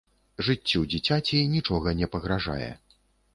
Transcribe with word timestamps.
Жыццю 0.45 0.81
дзіцяці 0.93 1.43
нічога 1.57 1.95
не 2.01 2.11
пагражае. 2.17 2.71